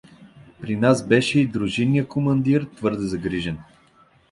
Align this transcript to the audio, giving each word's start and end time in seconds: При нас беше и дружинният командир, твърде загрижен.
При 0.61 0.75
нас 0.77 1.07
беше 1.07 1.39
и 1.39 1.47
дружинният 1.47 2.07
командир, 2.07 2.67
твърде 2.75 3.03
загрижен. 3.07 3.57